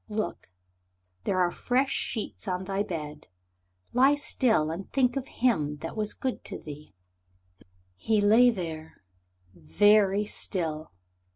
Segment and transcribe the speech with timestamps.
[0.09, 0.47] Look!
[1.25, 3.27] there are fresh sheets on thy bed.
[3.93, 6.95] Lie still and think of him that was good to thee."
[7.97, 9.03] He lay there,
[9.53, 10.91] very still.